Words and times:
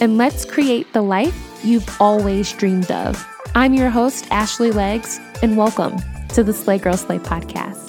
and 0.00 0.16
let's 0.16 0.44
create 0.46 0.92
the 0.94 1.02
life 1.02 1.60
you've 1.62 1.86
always 2.00 2.50
dreamed 2.52 2.90
of. 2.90 3.22
I'm 3.54 3.74
your 3.74 3.90
host, 3.90 4.26
Ashley 4.30 4.72
Legs, 4.72 5.20
and 5.42 5.56
welcome 5.56 5.98
to 6.30 6.42
the 6.42 6.54
Slay 6.54 6.78
Girl 6.78 6.96
Slay 6.96 7.18
podcast. 7.18 7.88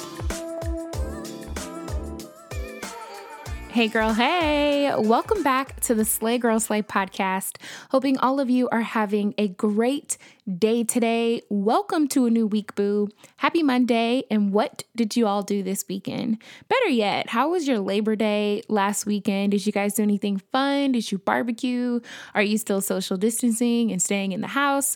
Hey, 3.70 3.88
girl, 3.88 4.14
hey, 4.14 4.94
welcome 4.98 5.44
back 5.44 5.80
to 5.82 5.96
the 5.96 6.04
Slay 6.04 6.38
Girl 6.38 6.60
Slay 6.60 6.82
podcast. 6.82 7.56
Hoping 7.92 8.18
all 8.18 8.42
of 8.42 8.50
you 8.50 8.68
are 8.70 8.82
having 8.82 9.34
a 9.38 9.48
great 9.48 10.18
day 10.58 10.84
today. 10.84 11.42
Welcome 11.50 12.08
to 12.10 12.26
a 12.26 12.30
new 12.30 12.48
week, 12.48 12.74
boo. 12.76 13.10
Happy 13.38 13.62
Monday. 13.62 14.24
And 14.32 14.52
what 14.52 14.84
did 14.96 15.16
you 15.16 15.28
all 15.28 15.44
do 15.44 15.62
this 15.62 15.86
weekend? 15.88 16.42
Better 16.68 16.90
yet, 16.90 17.30
how 17.30 17.52
was 17.52 17.68
your 17.68 17.80
Labor 17.80 18.16
Day 18.16 18.64
last 18.68 19.06
weekend? 19.06 19.52
Did 19.52 19.66
you 19.66 19.72
guys 19.72 19.94
do 19.94 20.04
anything 20.04 20.42
fun? 20.52 20.94
Did 20.94 21.12
you 21.12 21.20
barbecue? 21.20 22.00
Are 22.34 22.42
you 22.42 22.58
still 22.58 22.82
social 22.82 23.18
distancing 23.18 23.92
and 23.92 24.02
staying 24.02 24.32
in 24.32 24.42
the 24.42 24.48
house? 24.48 24.96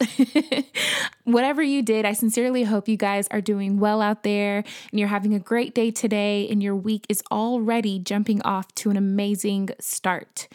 Whatever 1.24 1.62
you 1.62 1.82
did, 1.82 2.06
I 2.06 2.14
sincerely 2.14 2.64
hope 2.64 2.88
you 2.88 2.98
guys 2.98 3.28
are 3.30 3.42
doing 3.42 3.80
well 3.80 4.02
out 4.02 4.24
there 4.24 4.64
and 4.92 5.00
you're 5.00 5.10
having 5.10 5.34
a 5.34 5.40
great 5.40 5.76
day 5.76 5.92
today 5.92 6.48
and 6.50 6.62
your 6.62 6.76
week 6.76 7.06
is 7.10 7.22
already 7.32 8.00
jumping 8.00 8.42
off 8.42 8.74
to 8.76 8.90
an 8.90 8.98
amazing 8.98 9.70
start. 9.80 10.48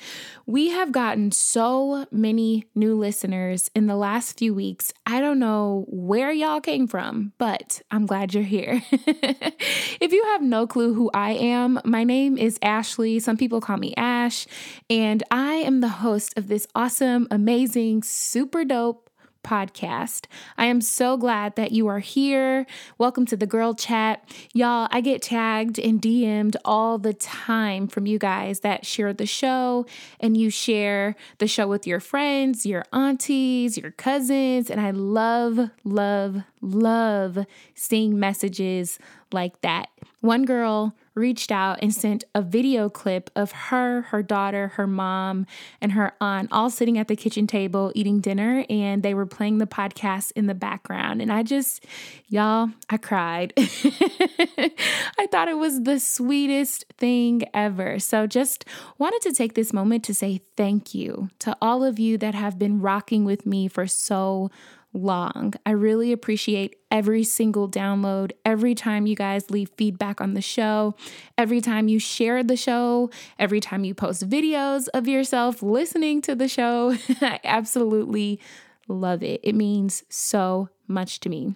We 0.46 0.70
have 0.70 0.90
gotten 0.90 1.30
so 1.30 2.06
many 2.10 2.66
new 2.74 2.96
listeners 2.96 3.70
in 3.74 3.86
the 3.86 3.96
last 3.96 4.38
few 4.38 4.52
weeks. 4.52 4.79
I 5.06 5.20
don't 5.20 5.38
know 5.38 5.84
where 5.88 6.32
y'all 6.32 6.60
came 6.60 6.86
from, 6.86 7.32
but 7.38 7.82
I'm 7.90 8.06
glad 8.06 8.32
you're 8.32 8.42
here. 8.42 8.82
if 8.90 10.12
you 10.12 10.24
have 10.32 10.42
no 10.42 10.66
clue 10.66 10.94
who 10.94 11.10
I 11.12 11.32
am, 11.32 11.80
my 11.84 12.04
name 12.04 12.38
is 12.38 12.58
Ashley. 12.62 13.18
Some 13.18 13.36
people 13.36 13.60
call 13.60 13.76
me 13.76 13.92
Ash, 13.96 14.46
and 14.88 15.22
I 15.30 15.54
am 15.54 15.80
the 15.80 15.88
host 15.88 16.32
of 16.36 16.48
this 16.48 16.66
awesome, 16.74 17.28
amazing, 17.30 18.02
super 18.02 18.64
dope 18.64 19.09
podcast. 19.42 20.26
I 20.56 20.66
am 20.66 20.80
so 20.80 21.16
glad 21.16 21.56
that 21.56 21.72
you 21.72 21.86
are 21.88 21.98
here. 21.98 22.66
Welcome 22.98 23.26
to 23.26 23.36
the 23.36 23.46
girl 23.46 23.74
chat. 23.74 24.28
Y'all, 24.52 24.88
I 24.90 25.00
get 25.00 25.22
tagged 25.22 25.78
and 25.78 26.00
DM'd 26.00 26.56
all 26.64 26.98
the 26.98 27.14
time 27.14 27.86
from 27.86 28.06
you 28.06 28.18
guys 28.18 28.60
that 28.60 28.86
share 28.86 29.12
the 29.12 29.26
show 29.26 29.86
and 30.18 30.36
you 30.36 30.50
share 30.50 31.16
the 31.38 31.46
show 31.46 31.66
with 31.66 31.86
your 31.86 32.00
friends, 32.00 32.66
your 32.66 32.84
aunties, 32.92 33.76
your 33.76 33.92
cousins. 33.92 34.70
And 34.70 34.80
I 34.80 34.90
love, 34.90 35.70
love, 35.84 36.42
love 36.60 37.46
seeing 37.74 38.18
messages 38.18 38.98
like 39.32 39.60
that. 39.62 39.88
One 40.20 40.44
girl 40.44 40.94
reached 41.14 41.50
out 41.50 41.78
and 41.82 41.94
sent 41.94 42.24
a 42.34 42.42
video 42.42 42.88
clip 42.88 43.30
of 43.34 43.52
her, 43.52 44.02
her 44.02 44.22
daughter, 44.22 44.68
her 44.68 44.86
mom, 44.86 45.46
and 45.80 45.92
her 45.92 46.12
aunt 46.20 46.48
all 46.52 46.70
sitting 46.70 46.98
at 46.98 47.08
the 47.08 47.16
kitchen 47.16 47.46
table 47.46 47.92
eating 47.94 48.20
dinner, 48.20 48.64
and 48.70 49.02
they 49.02 49.14
were 49.14 49.26
playing 49.26 49.58
the 49.58 49.66
podcast 49.66 50.32
in 50.36 50.46
the 50.46 50.54
background. 50.54 51.20
And 51.20 51.32
I 51.32 51.42
just, 51.42 51.84
y'all, 52.28 52.70
I 52.88 52.96
cried. 52.96 53.52
I 53.56 55.26
thought 55.30 55.48
it 55.48 55.58
was 55.58 55.82
the 55.82 55.98
sweetest 55.98 56.84
thing 56.98 57.42
ever. 57.54 57.98
So 57.98 58.26
just 58.26 58.64
wanted 58.98 59.22
to 59.22 59.32
take 59.32 59.54
this 59.54 59.72
moment 59.72 60.04
to 60.04 60.14
say 60.14 60.42
thank 60.56 60.94
you 60.94 61.28
to 61.40 61.56
all 61.60 61.84
of 61.84 61.98
you 61.98 62.18
that 62.18 62.34
have 62.34 62.58
been 62.58 62.80
rocking 62.80 63.24
with 63.24 63.46
me 63.46 63.68
for 63.68 63.86
so 63.86 64.50
long. 64.92 65.54
I 65.64 65.70
really 65.70 66.12
appreciate 66.12 66.76
every 66.90 67.22
single 67.22 67.68
download, 67.68 68.32
every 68.44 68.74
time 68.74 69.06
you 69.06 69.14
guys 69.14 69.50
leave 69.50 69.70
feedback 69.76 70.20
on 70.20 70.34
the 70.34 70.40
show, 70.40 70.94
every 71.38 71.60
time 71.60 71.88
you 71.88 71.98
share 71.98 72.42
the 72.42 72.56
show, 72.56 73.10
every 73.38 73.60
time 73.60 73.84
you 73.84 73.94
post 73.94 74.28
videos 74.28 74.88
of 74.92 75.06
yourself 75.06 75.62
listening 75.62 76.22
to 76.22 76.34
the 76.34 76.48
show. 76.48 76.96
I 77.20 77.40
absolutely 77.44 78.40
love 78.88 79.22
it. 79.22 79.40
It 79.44 79.54
means 79.54 80.02
so 80.08 80.68
much 80.88 81.20
to 81.20 81.28
me. 81.28 81.54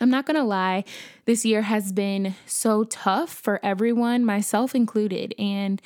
I'm 0.00 0.10
not 0.10 0.26
gonna 0.26 0.44
lie, 0.44 0.84
this 1.24 1.44
year 1.44 1.62
has 1.62 1.92
been 1.92 2.34
so 2.46 2.84
tough 2.84 3.30
for 3.30 3.60
everyone, 3.62 4.24
myself 4.24 4.74
included. 4.74 5.34
And 5.38 5.80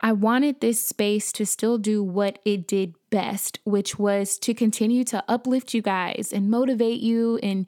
I 0.00 0.12
wanted 0.12 0.60
this 0.60 0.86
space 0.86 1.32
to 1.32 1.44
still 1.44 1.76
do 1.76 2.02
what 2.04 2.38
it 2.44 2.68
did 2.68 2.94
best, 3.10 3.58
which 3.64 3.98
was 3.98 4.38
to 4.38 4.54
continue 4.54 5.04
to 5.04 5.24
uplift 5.28 5.74
you 5.74 5.82
guys 5.82 6.32
and 6.32 6.50
motivate 6.50 7.00
you 7.00 7.38
in 7.42 7.66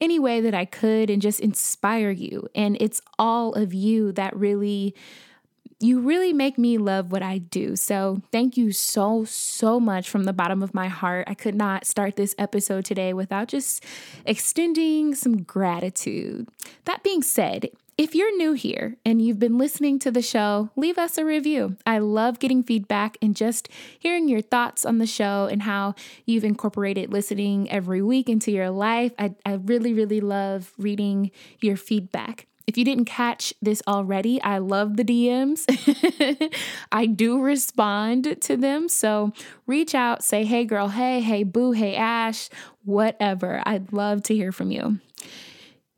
any 0.00 0.18
way 0.18 0.40
that 0.40 0.54
I 0.54 0.64
could 0.64 1.10
and 1.10 1.20
just 1.20 1.40
inspire 1.40 2.10
you. 2.10 2.48
And 2.54 2.76
it's 2.80 3.02
all 3.18 3.52
of 3.52 3.74
you 3.74 4.12
that 4.12 4.34
really 4.36 4.94
you 5.82 5.98
really 5.98 6.34
make 6.34 6.58
me 6.58 6.76
love 6.76 7.10
what 7.10 7.22
I 7.22 7.38
do. 7.38 7.74
So, 7.74 8.20
thank 8.30 8.58
you 8.58 8.70
so, 8.70 9.24
so 9.24 9.80
much 9.80 10.10
from 10.10 10.24
the 10.24 10.32
bottom 10.34 10.62
of 10.62 10.74
my 10.74 10.88
heart. 10.88 11.24
I 11.26 11.32
could 11.32 11.54
not 11.54 11.86
start 11.86 12.16
this 12.16 12.34
episode 12.38 12.84
today 12.84 13.14
without 13.14 13.48
just 13.48 13.82
extending 14.26 15.14
some 15.14 15.42
gratitude. 15.42 16.48
That 16.84 17.02
being 17.02 17.22
said, 17.22 17.70
if 17.98 18.14
you're 18.14 18.36
new 18.36 18.52
here 18.52 18.96
and 19.04 19.20
you've 19.20 19.38
been 19.38 19.58
listening 19.58 19.98
to 20.00 20.10
the 20.10 20.22
show, 20.22 20.70
leave 20.76 20.98
us 20.98 21.18
a 21.18 21.24
review. 21.24 21.76
I 21.86 21.98
love 21.98 22.38
getting 22.38 22.62
feedback 22.62 23.18
and 23.20 23.36
just 23.36 23.68
hearing 23.98 24.28
your 24.28 24.40
thoughts 24.40 24.84
on 24.84 24.98
the 24.98 25.06
show 25.06 25.48
and 25.50 25.62
how 25.62 25.94
you've 26.24 26.44
incorporated 26.44 27.12
listening 27.12 27.70
every 27.70 28.02
week 28.02 28.28
into 28.28 28.50
your 28.50 28.70
life. 28.70 29.12
I, 29.18 29.34
I 29.44 29.54
really, 29.54 29.92
really 29.92 30.20
love 30.20 30.72
reading 30.78 31.30
your 31.60 31.76
feedback. 31.76 32.46
If 32.66 32.78
you 32.78 32.84
didn't 32.84 33.06
catch 33.06 33.52
this 33.60 33.82
already, 33.88 34.40
I 34.42 34.58
love 34.58 34.96
the 34.96 35.04
DMs. 35.04 35.64
I 36.92 37.06
do 37.06 37.40
respond 37.40 38.40
to 38.42 38.56
them. 38.56 38.88
So 38.88 39.32
reach 39.66 39.92
out, 39.92 40.22
say, 40.22 40.44
hey, 40.44 40.64
girl, 40.64 40.88
hey, 40.88 41.20
hey, 41.20 41.42
boo, 41.42 41.72
hey, 41.72 41.96
Ash, 41.96 42.48
whatever. 42.84 43.60
I'd 43.66 43.92
love 43.92 44.22
to 44.24 44.34
hear 44.34 44.52
from 44.52 44.70
you. 44.70 45.00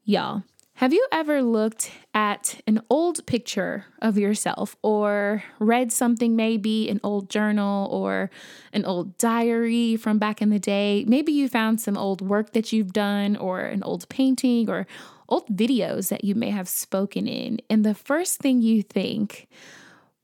Y'all, 0.05 0.45
have 0.75 0.93
you 0.93 1.06
ever 1.12 1.43
looked 1.43 1.93
at 2.15 2.60
an 2.66 2.81
old 2.91 3.25
picture 3.27 3.84
of 4.00 4.19
yourself 4.19 4.77
or 4.83 5.44
read 5.59 5.93
something, 5.93 6.34
maybe 6.34 6.88
an 6.88 6.99
old 7.05 7.31
journal 7.31 7.88
or 7.93 8.31
an 8.72 8.84
old 8.84 9.16
diary 9.19 9.97
from 9.97 10.19
back 10.19 10.41
in 10.43 10.50
the 10.50 10.59
day? 10.59 11.05
Maybe 11.06 11.31
you 11.32 11.49
found 11.49 11.81
some 11.81 11.97
old 11.97 12.21
work 12.21 12.53
that 12.55 12.72
you've 12.72 12.93
done 12.93 13.37
or 13.37 13.61
an 13.61 13.82
old 13.82 14.09
painting 14.09 14.69
or 14.69 14.87
old 15.28 15.47
videos 15.49 16.09
that 16.09 16.25
you 16.25 16.34
may 16.34 16.50
have 16.50 16.69
spoken 16.69 17.28
in. 17.28 17.61
And 17.71 17.84
the 17.84 17.94
first 17.94 18.38
thing 18.38 18.61
you 18.62 18.82
think, 18.82 19.49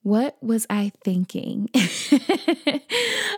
what 0.03 0.37
was 0.43 0.67
I 0.71 0.93
thinking? 1.05 1.69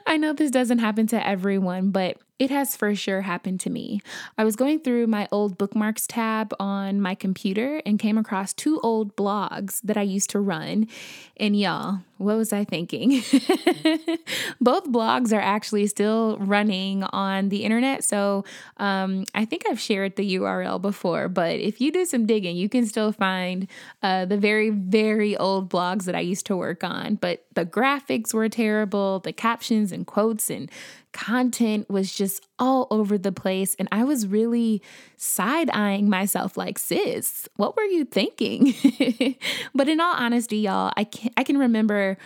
I 0.07 0.17
know 0.17 0.33
this 0.33 0.51
doesn't 0.51 0.79
happen 0.79 1.07
to 1.09 1.27
everyone, 1.27 1.91
but 1.91 2.17
it 2.41 2.49
has 2.51 2.75
for 2.75 2.95
sure 2.95 3.21
happened 3.21 3.61
to 3.61 3.71
me. 3.71 4.01
I 4.39 4.45
was 4.45 4.57
going 4.57 4.81
through 4.81 5.07
my 5.09 5.29
old 5.31 5.59
bookmarks 5.59 6.07
tab 6.07 6.55
on 6.59 6.99
my 6.99 7.15
computer 7.15 7.83
and 7.85 7.99
came 7.99 8.17
across 8.17 8.55
two 8.55 8.81
old 8.81 9.15
blogs 9.15 9.81
that 9.83 9.99
I 9.99 10.03
used 10.03 10.31
to 10.31 10.41
run. 10.41 10.89
And 11.37 11.55
y'all, 11.55 12.01
what 12.17 12.39
was 12.39 12.51
I 12.51 12.65
thinking? 12.65 13.11
Both 14.61 14.85
blogs 14.85 15.35
are 15.35 15.41
actually 15.41 15.87
still 15.87 16.39
running 16.39 17.03
on 17.03 17.51
the 17.51 17.63
internet. 17.65 18.05
So 18.05 18.45
um, 18.79 19.27
I 19.35 19.45
think 19.45 19.65
I've 19.69 19.81
shared 19.81 20.17
the 20.17 20.37
URL 20.37 20.81
before, 20.81 21.29
but 21.29 21.57
if 21.57 21.79
you 21.79 21.93
do 21.93 22.07
some 22.07 22.25
digging, 22.25 22.57
you 22.57 22.71
can 22.71 22.87
still 22.87 23.13
find 23.13 23.69
uh, 24.03 24.25
the 24.25 24.39
very, 24.39 24.71
very 24.71 25.37
old 25.37 25.69
blogs 25.71 26.05
that 26.05 26.15
I 26.15 26.21
used 26.21 26.47
to 26.47 26.57
work 26.57 26.83
on. 26.85 27.17
But 27.17 27.45
the 27.55 27.67
graphics 27.67 28.33
were 28.33 28.49
terrible, 28.49 29.19
the 29.19 29.33
captions 29.33 29.93
and 29.93 30.07
quotes 30.07 30.49
and 30.49 30.71
content 31.13 31.89
was 31.91 32.15
just 32.15 32.47
all 32.59 32.87
over 32.91 33.19
the 33.19 33.33
place. 33.33 33.75
And 33.79 33.89
I 33.91 34.05
was 34.05 34.27
really 34.27 34.83
side 35.17 35.71
eyeing 35.71 36.09
myself 36.09 36.57
like, 36.57 36.79
sis, 36.79 37.49
what 37.57 37.77
were 37.77 37.85
you 37.85 38.05
thinking? 38.05 38.75
but 39.75 39.89
in 39.89 40.01
all 40.01 40.15
honesty, 40.15 40.59
y'all, 40.59 40.93
I 40.97 41.05
can, 41.05 41.31
I 41.37 41.45
can 41.45 41.59
remember 41.59 42.17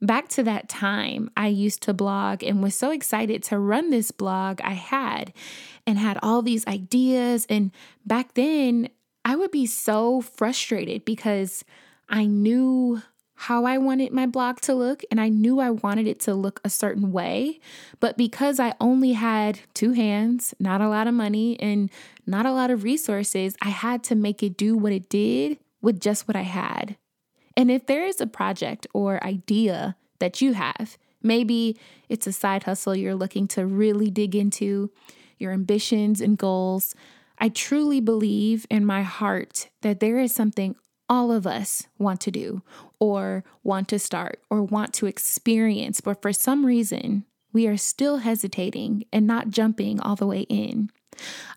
back 0.00 0.28
to 0.28 0.42
that 0.42 0.68
time 0.68 1.30
I 1.36 1.48
used 1.48 1.82
to 1.82 1.94
blog 1.94 2.42
and 2.42 2.62
was 2.62 2.74
so 2.74 2.90
excited 2.90 3.42
to 3.44 3.58
run 3.58 3.90
this 3.90 4.10
blog 4.10 4.60
I 4.62 4.72
had 4.72 5.32
and 5.86 5.98
had 5.98 6.18
all 6.22 6.42
these 6.42 6.66
ideas. 6.66 7.46
And 7.48 7.70
back 8.04 8.34
then, 8.34 8.88
I 9.24 9.36
would 9.36 9.50
be 9.50 9.66
so 9.66 10.20
frustrated 10.20 11.04
because 11.04 11.64
I 12.08 12.26
knew 12.26 13.02
how 13.34 13.64
I 13.64 13.78
wanted 13.78 14.12
my 14.12 14.26
blog 14.26 14.60
to 14.62 14.74
look, 14.74 15.02
and 15.10 15.20
I 15.20 15.28
knew 15.28 15.60
I 15.60 15.70
wanted 15.70 16.06
it 16.06 16.20
to 16.20 16.34
look 16.34 16.60
a 16.64 16.70
certain 16.70 17.12
way. 17.12 17.60
But 18.00 18.16
because 18.16 18.60
I 18.60 18.74
only 18.80 19.12
had 19.12 19.60
two 19.74 19.92
hands, 19.92 20.54
not 20.58 20.80
a 20.80 20.88
lot 20.88 21.06
of 21.06 21.14
money, 21.14 21.58
and 21.60 21.90
not 22.26 22.46
a 22.46 22.52
lot 22.52 22.70
of 22.70 22.84
resources, 22.84 23.56
I 23.60 23.70
had 23.70 24.02
to 24.04 24.14
make 24.14 24.42
it 24.42 24.56
do 24.56 24.76
what 24.76 24.92
it 24.92 25.08
did 25.08 25.58
with 25.82 26.00
just 26.00 26.28
what 26.28 26.36
I 26.36 26.42
had. 26.42 26.96
And 27.56 27.70
if 27.70 27.86
there 27.86 28.06
is 28.06 28.20
a 28.20 28.26
project 28.26 28.86
or 28.94 29.22
idea 29.24 29.96
that 30.18 30.40
you 30.40 30.54
have, 30.54 30.96
maybe 31.22 31.78
it's 32.08 32.26
a 32.26 32.32
side 32.32 32.64
hustle 32.64 32.96
you're 32.96 33.14
looking 33.14 33.46
to 33.48 33.66
really 33.66 34.10
dig 34.10 34.34
into, 34.34 34.90
your 35.38 35.52
ambitions 35.52 36.20
and 36.20 36.38
goals, 36.38 36.94
I 37.38 37.48
truly 37.48 38.00
believe 38.00 38.66
in 38.70 38.86
my 38.86 39.02
heart 39.02 39.68
that 39.82 40.00
there 40.00 40.18
is 40.18 40.34
something 40.34 40.76
all 41.08 41.30
of 41.30 41.46
us 41.46 41.86
want 41.98 42.20
to 42.22 42.30
do 42.30 42.62
or 43.04 43.44
want 43.62 43.88
to 43.88 43.98
start 43.98 44.40
or 44.50 44.62
want 44.62 44.94
to 44.94 45.06
experience, 45.06 46.00
but 46.00 46.22
for 46.22 46.32
some 46.32 46.64
reason, 46.64 47.24
we 47.52 47.66
are 47.66 47.76
still 47.76 48.18
hesitating 48.18 49.04
and 49.12 49.26
not 49.26 49.50
jumping 49.50 50.00
all 50.00 50.16
the 50.16 50.26
way 50.26 50.40
in. 50.42 50.90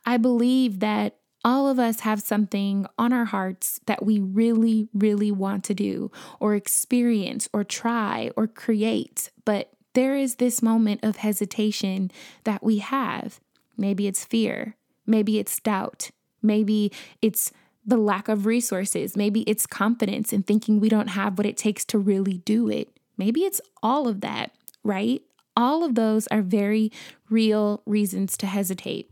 I 0.05 0.17
believe 0.17 0.79
that 0.79 1.17
all 1.43 1.67
of 1.67 1.79
us 1.79 2.01
have 2.01 2.21
something 2.21 2.85
on 2.97 3.13
our 3.13 3.25
hearts 3.25 3.79
that 3.85 4.05
we 4.05 4.19
really, 4.19 4.89
really 4.93 5.31
want 5.31 5.63
to 5.65 5.73
do 5.73 6.11
or 6.39 6.55
experience 6.55 7.47
or 7.53 7.63
try 7.63 8.31
or 8.35 8.47
create, 8.47 9.31
but 9.45 9.71
there 9.93 10.15
is 10.15 10.35
this 10.35 10.61
moment 10.61 10.99
of 11.03 11.17
hesitation 11.17 12.11
that 12.43 12.63
we 12.63 12.79
have. 12.79 13.39
Maybe 13.77 14.07
it's 14.07 14.25
fear, 14.25 14.75
maybe 15.05 15.39
it's 15.39 15.59
doubt, 15.59 16.11
maybe 16.41 16.91
it's 17.21 17.51
the 17.87 17.97
lack 17.97 18.27
of 18.27 18.45
resources. 18.45 19.15
Maybe 19.15 19.41
it's 19.41 19.65
confidence 19.65 20.33
in 20.33 20.43
thinking 20.43 20.79
we 20.79 20.89
don't 20.89 21.07
have 21.09 21.37
what 21.37 21.47
it 21.47 21.57
takes 21.57 21.85
to 21.85 21.97
really 21.97 22.39
do 22.39 22.69
it. 22.69 22.89
Maybe 23.17 23.45
it's 23.45 23.61
all 23.81 24.07
of 24.07 24.21
that, 24.21 24.51
right? 24.83 25.21
All 25.55 25.83
of 25.83 25.95
those 25.95 26.27
are 26.27 26.41
very 26.41 26.91
real 27.29 27.81
reasons 27.85 28.37
to 28.37 28.45
hesitate. 28.45 29.09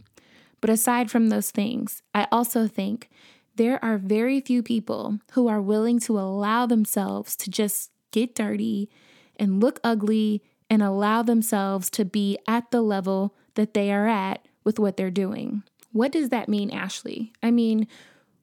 But 0.59 0.69
aside 0.69 1.09
from 1.09 1.29
those 1.29 1.51
things, 1.51 2.01
I 2.13 2.27
also 2.31 2.67
think 2.67 3.09
there 3.55 3.83
are 3.83 3.97
very 3.97 4.41
few 4.41 4.61
people 4.61 5.19
who 5.31 5.47
are 5.47 5.61
willing 5.61 5.99
to 6.01 6.19
allow 6.19 6.65
themselves 6.65 7.35
to 7.37 7.49
just 7.49 7.91
get 8.11 8.35
dirty 8.35 8.89
and 9.37 9.61
look 9.61 9.79
ugly 9.83 10.43
and 10.69 10.81
allow 10.81 11.21
themselves 11.21 11.89
to 11.91 12.03
be 12.03 12.37
at 12.47 12.71
the 12.71 12.81
level 12.81 13.35
that 13.53 13.73
they 13.73 13.91
are 13.91 14.07
at 14.07 14.45
with 14.63 14.79
what 14.79 14.97
they're 14.97 15.09
doing. 15.11 15.63
What 15.93 16.11
does 16.11 16.29
that 16.29 16.49
mean, 16.49 16.71
Ashley? 16.71 17.31
I 17.41 17.51
mean, 17.51 17.87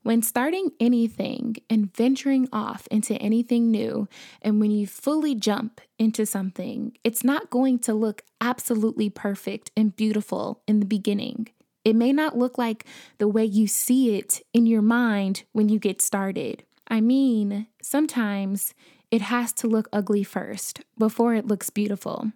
when 0.03 0.23
starting 0.23 0.71
anything 0.81 1.57
and 1.71 1.95
venturing 1.95 2.49
off 2.53 2.89
into 2.91 3.15
anything 3.15 3.71
new, 3.71 4.09
and 4.41 4.61
when 4.61 4.71
you 4.71 4.87
fully 4.87 5.35
jump 5.35 5.81
into 5.99 6.27
something, 6.27 6.97
it's 7.05 7.23
not 7.23 7.51
going 7.51 7.79
to 7.81 7.95
look 7.95 8.23
absolutely 8.41 9.09
perfect 9.11 9.71
and 9.77 9.97
beautiful 9.97 10.63
in 10.67 10.81
the 10.81 10.87
beginning. 10.87 11.49
It 11.85 11.97
may 11.97 12.13
not 12.13 12.37
look 12.37 12.59
like 12.59 12.85
the 13.19 13.29
way 13.29 13.45
you 13.45 13.67
see 13.67 14.17
it 14.17 14.41
in 14.53 14.67
your 14.67 14.83
mind 14.83 15.45
when 15.53 15.69
you 15.69 15.79
get 15.79 16.01
started. 16.03 16.65
I 16.89 17.01
mean, 17.01 17.67
sometimes 17.81 18.75
it 19.11 19.23
has 19.23 19.53
to 19.55 19.67
look 19.69 19.89
ugly 19.93 20.23
first 20.23 20.83
before 20.99 21.35
it 21.35 21.47
looks 21.47 21.71
beautiful. 21.71 22.33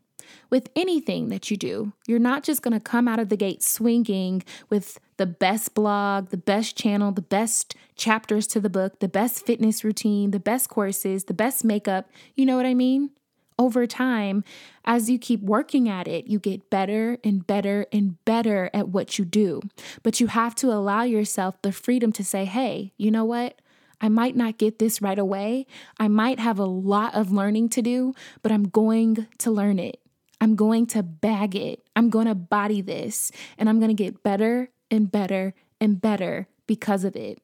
With 0.50 0.70
anything 0.76 1.28
that 1.28 1.50
you 1.50 1.56
do, 1.56 1.92
you're 2.06 2.18
not 2.18 2.42
just 2.42 2.62
going 2.62 2.74
to 2.74 2.80
come 2.80 3.08
out 3.08 3.18
of 3.18 3.28
the 3.28 3.36
gate 3.36 3.62
swinging 3.62 4.42
with 4.70 4.98
the 5.16 5.26
best 5.26 5.74
blog, 5.74 6.28
the 6.28 6.36
best 6.36 6.76
channel, 6.76 7.12
the 7.12 7.22
best 7.22 7.74
chapters 7.94 8.46
to 8.48 8.60
the 8.60 8.70
book, 8.70 9.00
the 9.00 9.08
best 9.08 9.44
fitness 9.44 9.84
routine, 9.84 10.30
the 10.30 10.40
best 10.40 10.68
courses, 10.68 11.24
the 11.24 11.34
best 11.34 11.64
makeup. 11.64 12.10
You 12.34 12.46
know 12.46 12.56
what 12.56 12.66
I 12.66 12.74
mean? 12.74 13.10
Over 13.58 13.86
time, 13.86 14.44
as 14.84 15.08
you 15.08 15.18
keep 15.18 15.40
working 15.40 15.88
at 15.88 16.06
it, 16.06 16.26
you 16.26 16.38
get 16.38 16.68
better 16.68 17.16
and 17.24 17.46
better 17.46 17.86
and 17.90 18.22
better 18.26 18.68
at 18.74 18.88
what 18.88 19.18
you 19.18 19.24
do. 19.24 19.62
But 20.02 20.20
you 20.20 20.26
have 20.26 20.54
to 20.56 20.70
allow 20.70 21.04
yourself 21.04 21.60
the 21.62 21.72
freedom 21.72 22.12
to 22.12 22.24
say, 22.24 22.44
hey, 22.44 22.92
you 22.98 23.10
know 23.10 23.24
what? 23.24 23.62
I 23.98 24.10
might 24.10 24.36
not 24.36 24.58
get 24.58 24.78
this 24.78 25.00
right 25.00 25.18
away. 25.18 25.66
I 25.98 26.08
might 26.08 26.38
have 26.38 26.58
a 26.58 26.66
lot 26.66 27.14
of 27.14 27.32
learning 27.32 27.70
to 27.70 27.80
do, 27.82 28.14
but 28.42 28.52
I'm 28.52 28.68
going 28.68 29.26
to 29.38 29.50
learn 29.50 29.78
it. 29.78 30.00
I'm 30.40 30.54
going 30.56 30.86
to 30.88 31.02
bag 31.02 31.54
it. 31.54 31.86
I'm 31.96 32.10
going 32.10 32.26
to 32.26 32.34
body 32.34 32.80
this 32.80 33.32
and 33.58 33.68
I'm 33.68 33.78
going 33.78 33.94
to 33.94 34.02
get 34.02 34.22
better 34.22 34.70
and 34.90 35.10
better 35.10 35.54
and 35.80 36.00
better 36.00 36.48
because 36.66 37.04
of 37.04 37.16
it. 37.16 37.40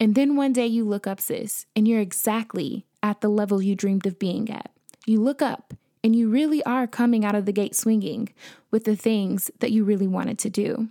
And 0.00 0.14
then 0.14 0.36
one 0.36 0.52
day 0.52 0.66
you 0.66 0.84
look 0.84 1.06
up, 1.06 1.20
sis, 1.20 1.66
and 1.76 1.86
you're 1.86 2.00
exactly 2.00 2.86
at 3.02 3.20
the 3.20 3.28
level 3.28 3.62
you 3.62 3.74
dreamed 3.74 4.06
of 4.06 4.18
being 4.18 4.50
at. 4.50 4.70
You 5.06 5.20
look 5.20 5.42
up 5.42 5.74
and 6.02 6.16
you 6.16 6.28
really 6.28 6.62
are 6.64 6.86
coming 6.86 7.24
out 7.24 7.34
of 7.34 7.46
the 7.46 7.52
gate 7.52 7.74
swinging 7.76 8.30
with 8.70 8.84
the 8.84 8.96
things 8.96 9.50
that 9.60 9.72
you 9.72 9.84
really 9.84 10.06
wanted 10.06 10.38
to 10.40 10.50
do. 10.50 10.88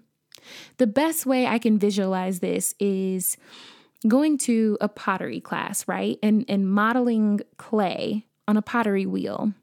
The 0.78 0.88
best 0.88 1.26
way 1.26 1.46
I 1.46 1.58
can 1.58 1.80
visualize 1.80 2.40
this 2.40 2.76
is 2.80 3.38
going 4.08 4.38
to 4.38 4.78
a 4.82 4.90
pottery 4.90 5.40
class, 5.40 5.88
right? 5.88 6.20
And 6.22 6.46
and 6.50 6.70
modeling 6.70 7.42
clay 7.58 8.26
on 8.48 8.58
a 8.58 8.62
pottery 8.62 9.06
wheel. 9.06 9.54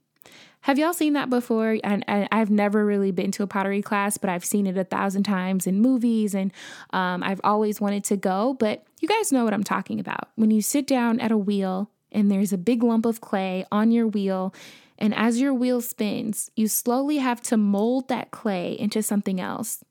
Have 0.63 0.79
y'all 0.79 0.93
seen 0.93 1.15
that 1.15 1.31
before? 1.31 1.79
And, 1.83 2.05
I've 2.07 2.51
never 2.51 2.85
really 2.85 3.13
been 3.13 3.31
to 3.33 3.43
a 3.43 3.47
pottery 3.47 3.83
class, 3.83 4.19
but 4.19 4.29
I've 4.29 4.45
seen 4.45 4.67
it 4.67 4.77
a 4.77 4.85
thousand 4.85 5.23
times 5.23 5.67
in 5.67 5.81
movies, 5.81 6.35
and 6.35 6.53
um, 6.93 7.23
I've 7.23 7.41
always 7.43 7.81
wanted 7.81 8.05
to 8.05 8.17
go. 8.17 8.55
But 8.59 8.85
you 9.01 9.09
guys 9.09 9.33
know 9.33 9.45
what 9.45 9.55
I'm 9.55 9.65
talking 9.65 9.99
about. 9.99 10.29
When 10.37 10.51
you 10.51 10.61
sit 10.61 10.87
down 10.87 11.19
at 11.21 11.33
a 11.33 11.39
wheel 11.39 11.91
and 12.13 12.31
there's 12.31 12.53
a 12.53 12.59
big 12.59 12.83
lump 12.83 13.07
of 13.07 13.21
clay 13.21 13.65
on 13.73 13.91
your 13.91 14.07
wheel, 14.07 14.55
and 14.99 15.15
as 15.15 15.41
your 15.41 15.55
wheel 15.55 15.81
spins, 15.81 16.51
you 16.57 16.69
slowly 16.69 17.17
have 17.19 17.41
to 17.43 17.57
mold 17.57 18.09
that 18.09 18.31
clay 18.31 18.77
into 18.79 19.03
something 19.03 19.41
else. 19.41 19.83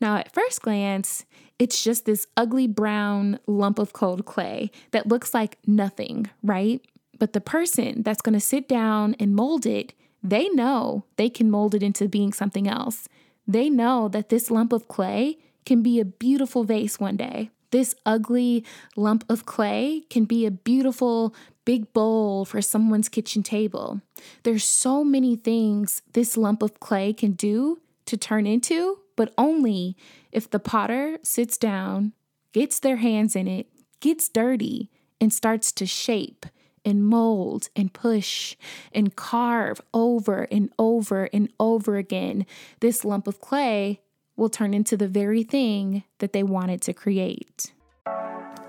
Now, 0.00 0.16
at 0.16 0.32
first 0.32 0.62
glance, 0.62 1.24
it's 1.58 1.82
just 1.82 2.04
this 2.04 2.26
ugly 2.36 2.68
brown 2.68 3.40
lump 3.46 3.78
of 3.78 3.92
cold 3.92 4.24
clay 4.24 4.70
that 4.92 5.08
looks 5.08 5.34
like 5.34 5.58
nothing, 5.66 6.30
right? 6.42 6.80
But 7.18 7.32
the 7.32 7.40
person 7.40 8.02
that's 8.02 8.22
going 8.22 8.34
to 8.34 8.40
sit 8.40 8.68
down 8.68 9.16
and 9.18 9.34
mold 9.34 9.66
it 9.66 9.94
they 10.22 10.48
know 10.50 11.04
they 11.16 11.28
can 11.28 11.50
mold 11.50 11.74
it 11.74 11.82
into 11.82 12.08
being 12.08 12.32
something 12.32 12.68
else. 12.68 13.08
They 13.46 13.68
know 13.68 14.08
that 14.08 14.28
this 14.28 14.50
lump 14.50 14.72
of 14.72 14.88
clay 14.88 15.38
can 15.64 15.82
be 15.82 15.98
a 15.98 16.04
beautiful 16.04 16.64
vase 16.64 17.00
one 17.00 17.16
day. 17.16 17.50
This 17.70 17.94
ugly 18.04 18.64
lump 18.96 19.24
of 19.28 19.46
clay 19.46 20.04
can 20.10 20.26
be 20.26 20.44
a 20.46 20.50
beautiful 20.50 21.34
big 21.64 21.92
bowl 21.92 22.44
for 22.44 22.60
someone's 22.60 23.08
kitchen 23.08 23.42
table. 23.42 24.00
There's 24.42 24.64
so 24.64 25.02
many 25.02 25.36
things 25.36 26.02
this 26.12 26.36
lump 26.36 26.62
of 26.62 26.80
clay 26.80 27.12
can 27.12 27.32
do 27.32 27.80
to 28.06 28.16
turn 28.16 28.46
into, 28.46 28.98
but 29.16 29.32
only 29.38 29.96
if 30.32 30.50
the 30.50 30.58
potter 30.58 31.18
sits 31.22 31.56
down, 31.56 32.12
gets 32.52 32.78
their 32.78 32.96
hands 32.96 33.34
in 33.34 33.48
it, 33.48 33.68
gets 34.00 34.28
dirty, 34.28 34.90
and 35.20 35.32
starts 35.32 35.72
to 35.72 35.86
shape 35.86 36.46
and 36.84 37.04
mold 37.04 37.68
and 37.76 37.92
push 37.92 38.56
and 38.92 39.14
carve 39.16 39.80
over 39.92 40.48
and 40.50 40.72
over 40.78 41.28
and 41.32 41.52
over 41.58 41.96
again, 41.96 42.46
this 42.80 43.04
lump 43.04 43.26
of 43.26 43.40
clay 43.40 44.00
will 44.36 44.48
turn 44.48 44.74
into 44.74 44.96
the 44.96 45.08
very 45.08 45.42
thing 45.42 46.04
that 46.18 46.32
they 46.32 46.42
wanted 46.42 46.80
to 46.82 46.92
create. 46.92 47.72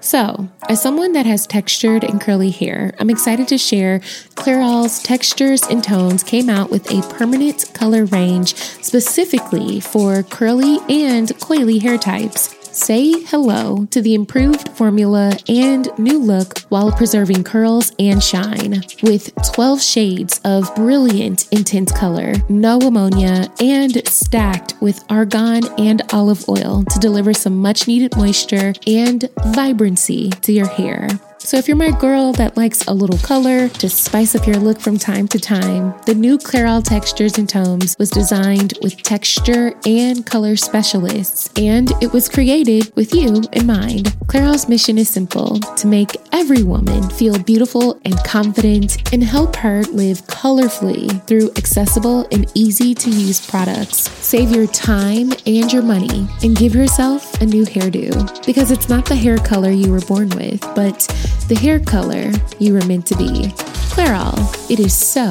So, 0.04 0.50
as 0.68 0.82
someone 0.82 1.14
that 1.14 1.26
has 1.26 1.48
textured 1.48 2.04
and 2.04 2.20
curly 2.20 2.50
hair, 2.50 2.94
I'm 3.00 3.10
excited 3.10 3.48
to 3.48 3.58
share 3.58 4.02
Clairol's 4.36 5.02
Textures 5.02 5.64
and 5.64 5.82
Tones 5.82 6.24
came 6.24 6.50
out 6.50 6.70
with 6.70 6.92
a 6.92 7.02
permanent 7.14 7.74
color 7.74 8.04
range 8.04 8.54
specifically 8.56 9.80
for 9.80 10.22
curly 10.24 10.80
and 10.90 11.30
coily 11.40 11.82
hair 11.82 11.98
types. 11.98 12.63
Say 12.74 13.12
hello 13.26 13.86
to 13.92 14.02
the 14.02 14.16
improved 14.16 14.70
formula 14.70 15.38
and 15.48 15.88
new 16.00 16.18
look 16.18 16.62
while 16.70 16.92
preserving 16.92 17.44
curls 17.44 17.92
and 18.00 18.22
shine. 18.22 18.82
With 19.04 19.32
12 19.54 19.80
shades 19.80 20.42
of 20.44 20.74
brilliant 20.74 21.48
intense 21.52 21.92
color, 21.92 22.34
no 22.50 22.80
ammonia, 22.80 23.48
and 23.60 24.06
stacked 24.08 24.74
with 24.82 25.04
argan 25.08 25.62
and 25.78 26.02
olive 26.14 26.50
oil 26.50 26.84
to 26.90 27.00
deliver 27.00 27.32
some 27.32 27.58
much 27.58 27.88
needed 27.88 28.18
moisture 28.18 28.74
and 28.88 29.30
vibrancy 29.54 30.32
to 30.32 30.52
your 30.52 30.68
hair. 30.68 31.08
So, 31.46 31.58
if 31.58 31.68
you're 31.68 31.76
my 31.76 31.92
girl 31.92 32.32
that 32.34 32.56
likes 32.56 32.86
a 32.88 32.94
little 32.94 33.18
color 33.18 33.68
to 33.68 33.90
spice 33.90 34.34
up 34.34 34.48
your 34.48 34.56
look 34.56 34.80
from 34.80 34.98
time 34.98 35.28
to 35.28 35.38
time, 35.38 35.94
the 36.06 36.16
new 36.16 36.38
Clairol 36.38 36.82
Textures 36.82 37.38
and 37.38 37.50
Tones 37.50 37.98
was 38.00 38.10
designed 38.10 38.76
with 38.82 39.04
texture 39.04 39.74
and 39.86 40.26
color 40.26 40.56
specialists, 40.56 41.50
and 41.58 41.92
it 42.02 42.14
was 42.14 42.30
created 42.30 42.96
with 42.96 43.14
you 43.14 43.44
in 43.52 43.66
mind. 43.66 44.06
Clairol's 44.28 44.70
mission 44.70 44.98
is 44.98 45.10
simple 45.10 45.60
to 45.60 45.86
make 45.86 46.16
every 46.32 46.64
woman 46.64 47.10
feel 47.10 47.38
beautiful 47.38 48.00
and 48.06 48.18
confident 48.24 49.14
and 49.14 49.22
help 49.22 49.58
her 49.58 49.84
live 49.92 50.26
colorfully 50.28 51.22
through 51.28 51.52
accessible 51.58 52.26
and 52.32 52.50
easy 52.56 52.96
to 52.96 53.10
use 53.10 53.46
products. 53.46 54.10
Save 54.26 54.50
your 54.50 54.68
time 54.68 55.34
and 55.46 55.72
your 55.74 55.84
money 55.84 56.26
and 56.42 56.56
give 56.56 56.74
yourself 56.74 57.34
a 57.42 57.46
new 57.46 57.66
hairdo 57.66 58.46
because 58.46 58.72
it's 58.72 58.88
not 58.88 59.06
the 59.06 59.16
hair 59.16 59.38
color 59.38 59.72
you 59.72 59.92
were 59.92 60.00
born 60.02 60.30
with, 60.30 60.62
but 60.74 61.06
the 61.48 61.56
hair 61.56 61.80
color 61.80 62.32
you 62.60 62.74
were 62.74 62.86
meant 62.86 63.06
to 63.08 63.16
be. 63.16 63.52
Clairol, 63.94 64.38
it 64.70 64.80
is 64.80 64.96
so 64.96 65.30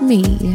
me. 0.00 0.54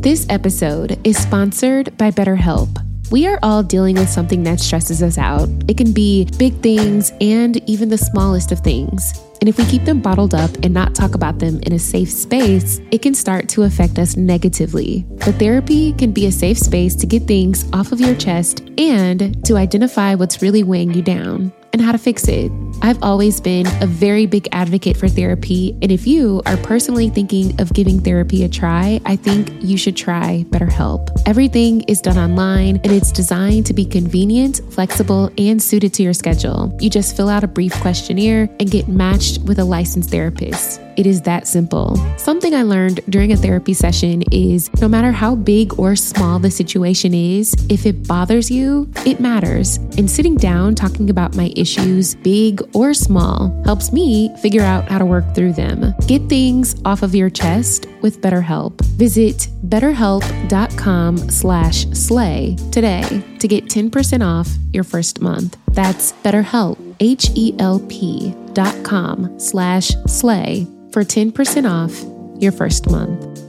This 0.00 0.26
episode 0.30 0.98
is 1.04 1.18
sponsored 1.18 1.96
by 1.98 2.10
BetterHelp. 2.10 2.87
We 3.10 3.26
are 3.26 3.38
all 3.42 3.62
dealing 3.62 3.96
with 3.96 4.10
something 4.10 4.42
that 4.42 4.60
stresses 4.60 5.02
us 5.02 5.16
out. 5.16 5.48
It 5.66 5.78
can 5.78 5.92
be 5.92 6.26
big 6.36 6.60
things 6.60 7.10
and 7.22 7.56
even 7.68 7.88
the 7.88 7.96
smallest 7.96 8.52
of 8.52 8.60
things. 8.60 9.18
And 9.40 9.48
if 9.48 9.56
we 9.56 9.64
keep 9.64 9.84
them 9.84 10.00
bottled 10.00 10.34
up 10.34 10.50
and 10.62 10.74
not 10.74 10.94
talk 10.94 11.14
about 11.14 11.38
them 11.38 11.60
in 11.62 11.72
a 11.72 11.78
safe 11.78 12.10
space, 12.10 12.80
it 12.90 13.00
can 13.00 13.14
start 13.14 13.48
to 13.50 13.62
affect 13.62 13.98
us 13.98 14.16
negatively. 14.16 15.06
But 15.24 15.36
therapy 15.36 15.94
can 15.94 16.12
be 16.12 16.26
a 16.26 16.32
safe 16.32 16.58
space 16.58 16.94
to 16.96 17.06
get 17.06 17.22
things 17.22 17.64
off 17.72 17.92
of 17.92 18.00
your 18.00 18.14
chest 18.14 18.68
and 18.76 19.42
to 19.46 19.56
identify 19.56 20.14
what's 20.14 20.42
really 20.42 20.62
weighing 20.62 20.92
you 20.92 21.00
down 21.00 21.52
and 21.72 21.82
how 21.82 21.92
to 21.92 21.98
fix 21.98 22.28
it. 22.28 22.50
I've 22.82 23.02
always 23.02 23.40
been 23.40 23.66
a 23.82 23.86
very 23.86 24.26
big 24.26 24.48
advocate 24.52 24.96
for 24.96 25.08
therapy, 25.08 25.76
and 25.82 25.90
if 25.90 26.06
you 26.06 26.42
are 26.46 26.56
personally 26.58 27.08
thinking 27.08 27.60
of 27.60 27.72
giving 27.72 28.00
therapy 28.00 28.44
a 28.44 28.48
try, 28.48 29.00
I 29.04 29.16
think 29.16 29.50
you 29.62 29.76
should 29.76 29.96
try 29.96 30.44
BetterHelp. 30.50 31.10
Everything 31.26 31.82
is 31.82 32.00
done 32.00 32.18
online 32.18 32.76
and 32.84 32.92
it's 32.92 33.12
designed 33.12 33.66
to 33.66 33.74
be 33.74 33.84
convenient, 33.84 34.60
flexible, 34.70 35.30
and 35.38 35.62
suited 35.62 35.92
to 35.94 36.02
your 36.02 36.14
schedule. 36.14 36.76
You 36.80 36.90
just 36.90 37.16
fill 37.16 37.28
out 37.28 37.44
a 37.44 37.48
brief 37.48 37.72
questionnaire 37.80 38.48
and 38.60 38.70
get 38.70 38.88
matched 38.88 39.42
with 39.42 39.58
a 39.58 39.64
licensed 39.64 40.10
therapist. 40.10 40.80
It 40.98 41.06
is 41.06 41.22
that 41.22 41.46
simple. 41.46 41.96
Something 42.16 42.56
I 42.56 42.64
learned 42.64 43.02
during 43.08 43.30
a 43.30 43.36
therapy 43.36 43.72
session 43.72 44.24
is 44.32 44.68
no 44.80 44.88
matter 44.88 45.12
how 45.12 45.36
big 45.36 45.78
or 45.78 45.94
small 45.94 46.40
the 46.40 46.50
situation 46.50 47.14
is, 47.14 47.54
if 47.70 47.86
it 47.86 48.08
bothers 48.08 48.50
you, 48.50 48.90
it 49.06 49.20
matters. 49.20 49.76
And 49.96 50.10
sitting 50.10 50.34
down 50.34 50.74
talking 50.74 51.08
about 51.08 51.36
my 51.36 51.52
issues, 51.54 52.16
big 52.16 52.60
or 52.74 52.94
small, 52.94 53.62
helps 53.64 53.92
me 53.92 54.34
figure 54.42 54.62
out 54.62 54.88
how 54.88 54.98
to 54.98 55.04
work 55.04 55.36
through 55.36 55.52
them. 55.52 55.94
Get 56.08 56.28
things 56.28 56.74
off 56.84 57.04
of 57.04 57.14
your 57.14 57.30
chest 57.30 57.86
with 58.02 58.20
BetterHelp. 58.20 58.80
Visit 58.98 59.48
betterhelp.com 59.68 61.16
slash 61.30 61.86
slay 61.90 62.56
today 62.72 63.22
to 63.40 63.48
get 63.48 63.64
10% 63.66 64.24
off 64.24 64.48
your 64.72 64.84
first 64.84 65.20
month. 65.20 65.56
That's 65.68 66.12
BetterHelp, 66.12 66.78
H-E-L-P 67.00 68.34
dot 68.52 68.84
com 68.84 69.38
slash 69.38 69.90
slay 70.06 70.66
for 70.92 71.04
10% 71.04 71.68
off 71.70 72.42
your 72.42 72.52
first 72.52 72.90
month. 72.90 73.44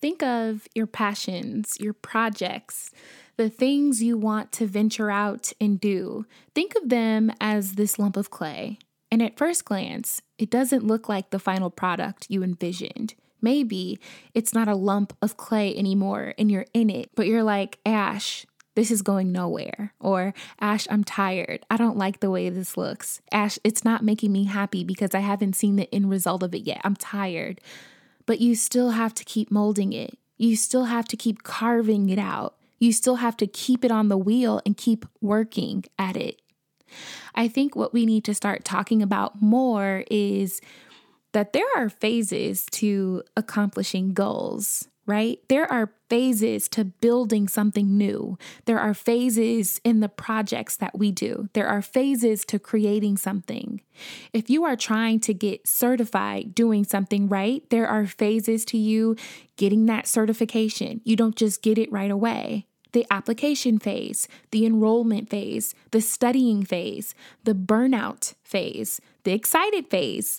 Think 0.00 0.22
of 0.22 0.68
your 0.74 0.86
passions, 0.86 1.76
your 1.80 1.92
projects, 1.92 2.92
the 3.36 3.50
things 3.50 4.02
you 4.02 4.16
want 4.16 4.52
to 4.52 4.66
venture 4.66 5.10
out 5.10 5.52
and 5.60 5.80
do. 5.80 6.24
Think 6.54 6.74
of 6.76 6.88
them 6.88 7.32
as 7.40 7.72
this 7.72 7.98
lump 7.98 8.16
of 8.16 8.30
clay. 8.30 8.78
And 9.10 9.22
at 9.22 9.36
first 9.36 9.64
glance, 9.64 10.22
it 10.38 10.50
doesn't 10.50 10.86
look 10.86 11.08
like 11.08 11.30
the 11.30 11.38
final 11.38 11.70
product 11.70 12.26
you 12.28 12.42
envisioned. 12.42 13.14
Maybe 13.40 13.98
it's 14.34 14.54
not 14.54 14.68
a 14.68 14.74
lump 14.74 15.16
of 15.22 15.36
clay 15.36 15.76
anymore 15.76 16.34
and 16.38 16.50
you're 16.50 16.66
in 16.74 16.90
it, 16.90 17.10
but 17.14 17.26
you're 17.26 17.42
like, 17.42 17.78
Ash, 17.86 18.46
this 18.74 18.90
is 18.90 19.02
going 19.02 19.32
nowhere. 19.32 19.92
Or, 19.98 20.34
Ash, 20.60 20.86
I'm 20.90 21.02
tired. 21.02 21.66
I 21.70 21.76
don't 21.76 21.96
like 21.96 22.20
the 22.20 22.30
way 22.30 22.48
this 22.48 22.76
looks. 22.76 23.20
Ash, 23.32 23.58
it's 23.64 23.84
not 23.84 24.04
making 24.04 24.30
me 24.30 24.44
happy 24.44 24.84
because 24.84 25.14
I 25.14 25.20
haven't 25.20 25.56
seen 25.56 25.76
the 25.76 25.92
end 25.92 26.10
result 26.10 26.42
of 26.42 26.54
it 26.54 26.62
yet. 26.62 26.80
I'm 26.84 26.94
tired. 26.94 27.60
But 28.24 28.40
you 28.40 28.54
still 28.54 28.90
have 28.90 29.14
to 29.14 29.24
keep 29.24 29.50
molding 29.50 29.92
it. 29.92 30.18
You 30.36 30.54
still 30.54 30.84
have 30.84 31.08
to 31.08 31.16
keep 31.16 31.42
carving 31.42 32.08
it 32.08 32.18
out. 32.18 32.54
You 32.78 32.92
still 32.92 33.16
have 33.16 33.36
to 33.38 33.46
keep 33.46 33.84
it 33.84 33.90
on 33.90 34.08
the 34.08 34.16
wheel 34.16 34.62
and 34.64 34.76
keep 34.76 35.04
working 35.20 35.84
at 35.98 36.16
it. 36.16 36.40
I 37.34 37.48
think 37.48 37.74
what 37.74 37.92
we 37.92 38.06
need 38.06 38.24
to 38.24 38.34
start 38.34 38.64
talking 38.64 39.02
about 39.02 39.42
more 39.42 40.04
is 40.10 40.60
that 41.32 41.52
there 41.52 41.66
are 41.76 41.88
phases 41.88 42.66
to 42.72 43.22
accomplishing 43.36 44.12
goals 44.12 44.88
right? 45.08 45.40
There 45.48 45.70
are 45.72 45.94
phases 46.10 46.68
to 46.68 46.84
building 46.84 47.48
something 47.48 47.96
new. 47.96 48.38
There 48.66 48.78
are 48.78 48.92
phases 48.92 49.80
in 49.82 50.00
the 50.00 50.08
projects 50.08 50.76
that 50.76 50.98
we 50.98 51.10
do. 51.10 51.48
There 51.54 51.66
are 51.66 51.80
phases 51.80 52.44
to 52.44 52.58
creating 52.58 53.16
something. 53.16 53.80
If 54.34 54.50
you 54.50 54.64
are 54.64 54.76
trying 54.76 55.20
to 55.20 55.32
get 55.32 55.66
certified 55.66 56.54
doing 56.54 56.84
something 56.84 57.26
right, 57.26 57.62
there 57.70 57.88
are 57.88 58.06
phases 58.06 58.66
to 58.66 58.76
you 58.76 59.16
getting 59.56 59.86
that 59.86 60.06
certification. 60.06 61.00
You 61.04 61.16
don't 61.16 61.36
just 61.36 61.62
get 61.62 61.78
it 61.78 61.90
right 61.90 62.10
away. 62.10 62.66
The 62.92 63.06
application 63.10 63.78
phase, 63.78 64.28
the 64.50 64.66
enrollment 64.66 65.30
phase, 65.30 65.74
the 65.90 66.02
studying 66.02 66.64
phase, 66.64 67.14
the 67.44 67.54
burnout 67.54 68.34
phase, 68.44 69.00
the 69.24 69.32
excited 69.32 69.88
phase, 69.88 70.38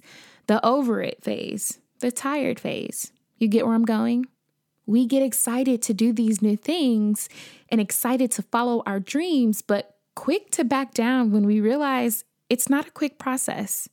the 0.50 0.64
over 0.66 1.02
it 1.02 1.24
phase, 1.24 1.80
the 2.00 2.12
tired 2.12 2.60
phase. 2.60 3.14
You 3.38 3.48
get 3.48 3.66
where 3.66 3.76
I'm 3.76 3.86
going? 3.86 4.26
we 4.90 5.06
get 5.06 5.22
excited 5.22 5.84
to 5.84 5.94
do 5.94 6.12
these 6.12 6.42
new 6.42 6.58
things 6.58 7.30
and 7.70 7.80
excited 7.80 8.32
to 8.32 8.42
follow 8.42 8.82
our 8.88 9.00
dreams, 9.00 9.62
but 9.62 9.96
quick 10.16 10.50
to 10.50 10.64
back 10.64 10.96
down 10.96 11.32
when 11.32 11.46
we 11.46 11.62
realize 11.62 12.24
it's 12.50 12.72
not 12.72 12.88
a 12.88 12.92
quick 12.92 13.20
process. 13.20 13.88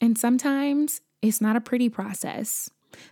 And 0.00 0.18
sometimes 0.18 1.00
it's 1.22 1.40
not 1.40 1.54
a 1.54 1.60
pretty 1.60 1.88
process, 1.88 2.68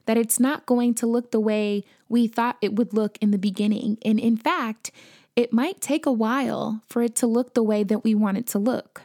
that 0.06 0.16
it's 0.16 0.40
not 0.40 0.66
going 0.66 0.92
to 0.94 1.06
look 1.06 1.30
the 1.30 1.38
way 1.38 1.84
we 2.08 2.26
thought 2.26 2.58
it 2.60 2.74
would 2.74 2.92
look 2.92 3.16
in 3.20 3.30
the 3.30 3.38
beginning. 3.38 3.98
And 4.04 4.18
in 4.18 4.36
fact, 4.36 4.90
it 5.36 5.52
might 5.52 5.80
take 5.80 6.06
a 6.06 6.12
while 6.12 6.82
for 6.88 7.00
it 7.00 7.14
to 7.16 7.28
look 7.28 7.54
the 7.54 7.62
way 7.62 7.84
that 7.84 8.02
we 8.02 8.12
want 8.12 8.38
it 8.38 8.48
to 8.48 8.58
look. 8.58 9.02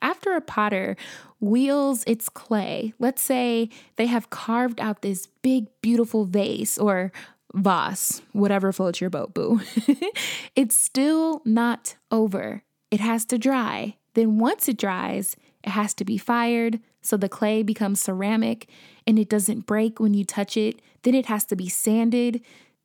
After 0.00 0.36
a 0.36 0.40
potter 0.40 0.96
wheels 1.40 2.04
its 2.06 2.28
clay, 2.28 2.94
let's 2.98 3.22
say 3.22 3.68
they 3.96 4.06
have 4.06 4.30
carved 4.30 4.80
out 4.80 5.02
this 5.02 5.26
big, 5.42 5.66
beautiful 5.82 6.24
vase 6.24 6.78
or 6.78 7.12
vase, 7.54 8.22
whatever 8.32 8.72
floats 8.72 9.00
your 9.00 9.10
boat, 9.10 9.34
boo. 9.34 9.60
it's 10.56 10.76
still 10.76 11.42
not 11.44 11.96
over. 12.10 12.62
It 12.90 13.00
has 13.00 13.24
to 13.26 13.38
dry. 13.38 13.96
Then, 14.14 14.38
once 14.38 14.68
it 14.68 14.78
dries, 14.78 15.36
it 15.62 15.70
has 15.70 15.94
to 15.94 16.04
be 16.04 16.18
fired 16.18 16.80
so 17.00 17.16
the 17.16 17.28
clay 17.28 17.62
becomes 17.62 18.00
ceramic 18.00 18.68
and 19.06 19.18
it 19.18 19.28
doesn't 19.28 19.66
break 19.66 20.00
when 20.00 20.14
you 20.14 20.24
touch 20.24 20.56
it. 20.56 20.80
Then, 21.02 21.14
it 21.14 21.26
has 21.26 21.44
to 21.46 21.56
be 21.56 21.68
sanded. 21.68 22.40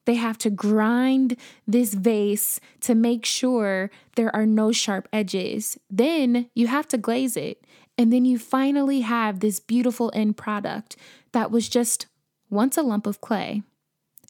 They 0.06 0.16
have 0.16 0.38
to 0.40 0.50
grind 0.50 1.38
this 1.68 1.94
vase 1.94 2.60
to 2.82 2.96
make 2.96 3.26
sure 3.26 3.90
there 4.16 4.36
are 4.36 4.46
no 4.46 4.72
sharp 4.72 5.08
edges. 5.14 5.78
Then, 5.90 6.50
you 6.54 6.68
have 6.68 6.88
to 6.90 6.98
glaze 6.98 7.38
it. 7.38 7.66
And 7.98 8.12
then 8.12 8.26
you 8.26 8.40
finally 8.40 9.02
have 9.02 9.40
this 9.40 9.60
beautiful 9.60 10.12
end 10.14 10.36
product 10.36 10.96
that 11.32 11.52
was 11.52 11.70
just 11.70 12.08
once 12.50 12.78
a 12.78 12.82
lump 12.82 13.06
of 13.08 13.22
clay. 13.22 13.64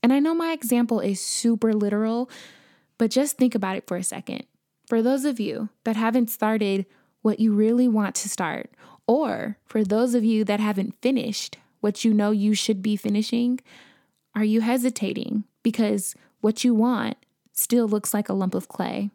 And 0.01 0.11
I 0.11 0.19
know 0.19 0.35
my 0.35 0.51
example 0.51 0.99
is 0.99 1.21
super 1.21 1.73
literal, 1.73 2.29
but 2.97 3.09
just 3.09 3.37
think 3.37 3.55
about 3.55 3.77
it 3.77 3.87
for 3.87 3.95
a 3.95 4.03
second. 4.03 4.43
For 4.87 5.01
those 5.01 5.23
of 5.23 5.39
you 5.39 5.69
that 5.85 5.95
haven't 5.95 6.29
started 6.29 6.85
what 7.21 7.39
you 7.39 7.53
really 7.53 7.87
want 7.87 8.15
to 8.15 8.29
start, 8.29 8.69
or 9.07 9.57
for 9.65 9.83
those 9.83 10.13
of 10.13 10.25
you 10.25 10.43
that 10.43 10.59
haven't 10.59 11.01
finished 11.01 11.57
what 11.79 12.03
you 12.03 12.13
know 12.13 12.31
you 12.31 12.53
should 12.53 12.81
be 12.81 12.97
finishing, 12.97 13.59
are 14.35 14.43
you 14.43 14.61
hesitating 14.61 15.45
because 15.63 16.15
what 16.41 16.63
you 16.63 16.75
want 16.75 17.17
still 17.53 17.87
looks 17.87 18.13
like 18.13 18.29
a 18.29 18.33
lump 18.33 18.53
of 18.53 18.67
clay? 18.67 19.09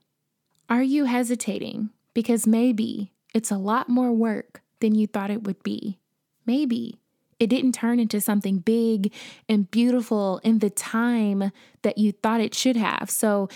Are 0.69 0.83
you 0.83 1.05
hesitating 1.05 1.91
because 2.15 2.47
maybe 2.47 3.13
it's 3.35 3.51
a 3.51 3.59
lot 3.59 3.89
more 3.89 4.13
work 4.13 4.63
than 4.81 4.95
you 4.95 5.07
thought 5.07 5.31
it 5.31 5.45
would 5.45 5.63
be? 5.63 5.99
Maybe 6.47 6.99
it 7.39 7.49
didn't 7.49 7.73
turn 7.73 8.01
into 8.01 8.21
something 8.21 8.59
big 8.59 9.13
and 9.49 9.71
beautiful 9.71 10.41
in 10.43 10.59
the 10.59 10.71
time 10.71 11.53
that 11.83 11.99
you 11.99 12.13
thought 12.13 12.41
it 12.41 12.55
should 12.55 12.77
have. 12.77 13.11
So 13.11 13.49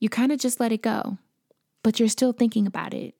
you 0.00 0.08
kind 0.08 0.32
of 0.32 0.40
just 0.40 0.60
let 0.60 0.72
it 0.72 0.82
go, 0.82 1.18
but 1.82 1.98
you're 1.98 2.08
still 2.08 2.32
thinking 2.32 2.66
about 2.66 2.94
it. 2.94 3.14